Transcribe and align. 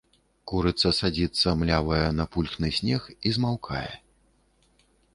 Курыца 0.51 0.91
садзіцца, 0.99 1.53
млявая, 1.61 2.09
на 2.21 2.27
пульхны 2.33 2.73
снег 2.81 3.01
і 3.25 3.37
змаўкае. 3.39 3.89